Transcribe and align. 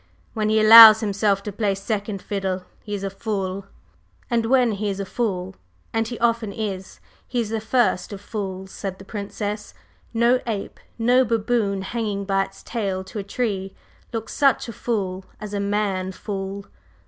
When 0.33 0.49
he 0.49 0.59
allows 0.59 1.01
himself 1.01 1.43
to 1.43 1.51
play 1.51 1.75
second 1.75 2.23
fiddle, 2.23 2.63
he 2.81 2.95
is 2.95 3.03
a 3.03 3.11
fool!" 3.11 3.67
"And 4.31 4.47
when 4.47 4.71
he 4.71 4.89
is 4.89 4.99
a 4.99 5.05
fool 5.05 5.53
and 5.93 6.07
he 6.07 6.17
often 6.17 6.51
is 6.51 6.99
he 7.27 7.39
is 7.39 7.49
the 7.51 7.61
first 7.61 8.11
of 8.11 8.19
fools!" 8.19 8.71
said 8.71 8.97
the 8.97 9.05
Princess. 9.05 9.75
"No 10.11 10.39
ape 10.47 10.79
no 10.97 11.23
baboon 11.23 11.83
hanging 11.83 12.25
by 12.25 12.45
its 12.45 12.63
tail 12.63 13.03
to 13.03 13.19
a 13.19 13.23
tree 13.23 13.75
looks 14.11 14.33
such 14.33 14.67
a 14.67 14.73
fool 14.73 15.23
as 15.39 15.53
a 15.53 15.59
man 15.59 16.11
fool. 16.13 16.65